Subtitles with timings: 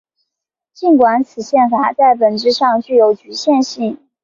[0.73, 3.99] 尽管此宪法在本质上具有局限性。